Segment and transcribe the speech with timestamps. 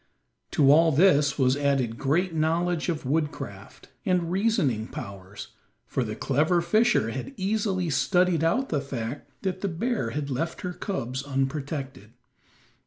[0.53, 5.49] To all this was added great knowledge of woodcraft, and reasoning powers,
[5.85, 10.61] for the clever fisher had easily studied out the fact that the bear had left
[10.61, 12.13] her cubs unprotected.